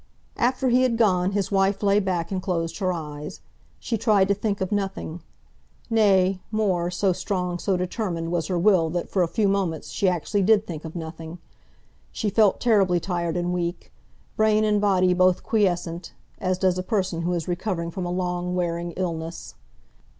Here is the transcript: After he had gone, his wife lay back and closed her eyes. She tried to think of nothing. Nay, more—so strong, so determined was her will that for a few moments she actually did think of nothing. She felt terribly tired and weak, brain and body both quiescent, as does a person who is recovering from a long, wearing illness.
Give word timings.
After 0.39 0.69
he 0.69 0.81
had 0.81 0.97
gone, 0.97 1.33
his 1.33 1.51
wife 1.51 1.83
lay 1.83 1.99
back 1.99 2.31
and 2.31 2.41
closed 2.41 2.79
her 2.79 2.91
eyes. 2.91 3.39
She 3.79 3.99
tried 3.99 4.29
to 4.29 4.33
think 4.33 4.59
of 4.59 4.71
nothing. 4.71 5.21
Nay, 5.91 6.39
more—so 6.51 7.13
strong, 7.13 7.59
so 7.59 7.77
determined 7.77 8.31
was 8.31 8.47
her 8.47 8.57
will 8.57 8.89
that 8.89 9.09
for 9.11 9.21
a 9.21 9.27
few 9.27 9.47
moments 9.47 9.89
she 9.91 10.09
actually 10.09 10.41
did 10.41 10.65
think 10.65 10.85
of 10.85 10.95
nothing. 10.95 11.37
She 12.11 12.31
felt 12.31 12.59
terribly 12.59 12.99
tired 12.99 13.37
and 13.37 13.53
weak, 13.53 13.91
brain 14.35 14.63
and 14.63 14.81
body 14.81 15.13
both 15.13 15.43
quiescent, 15.43 16.13
as 16.39 16.57
does 16.57 16.79
a 16.79 16.81
person 16.81 17.21
who 17.21 17.33
is 17.33 17.47
recovering 17.47 17.91
from 17.91 18.07
a 18.07 18.11
long, 18.11 18.55
wearing 18.55 18.93
illness. 18.93 19.53